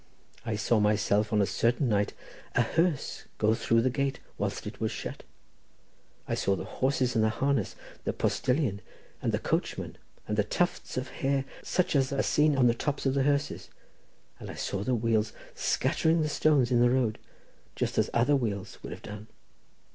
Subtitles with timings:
[0.43, 2.13] I saw myself on a certain night
[2.55, 5.21] a hearse go through the gate whilst it was shut;
[6.27, 8.81] I saw the horses and the harness, the postilion,
[9.21, 13.05] and the coachman, and the tufts of hair such as are seen on the tops
[13.05, 13.69] of hearses,
[14.39, 17.19] and I saw the wheels scattering the stones in the road,
[17.75, 19.27] just as other wheels would have done.